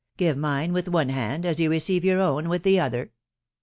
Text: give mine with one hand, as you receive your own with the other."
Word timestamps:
give 0.17 0.35
mine 0.35 0.73
with 0.73 0.87
one 0.89 1.09
hand, 1.09 1.45
as 1.45 1.59
you 1.59 1.69
receive 1.69 2.03
your 2.03 2.19
own 2.19 2.49
with 2.49 2.63
the 2.63 2.79
other." 2.79 3.11